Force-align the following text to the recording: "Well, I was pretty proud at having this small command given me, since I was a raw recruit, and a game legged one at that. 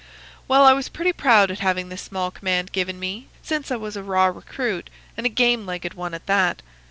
"Well, 0.47 0.63
I 0.65 0.73
was 0.73 0.89
pretty 0.89 1.13
proud 1.13 1.51
at 1.51 1.59
having 1.59 1.89
this 1.89 2.01
small 2.01 2.31
command 2.31 2.71
given 2.71 2.99
me, 2.99 3.27
since 3.43 3.69
I 3.69 3.75
was 3.75 3.95
a 3.95 4.01
raw 4.01 4.25
recruit, 4.25 4.89
and 5.15 5.27
a 5.27 5.29
game 5.29 5.67
legged 5.67 5.93
one 5.93 6.15
at 6.15 6.25
that. 6.25 6.63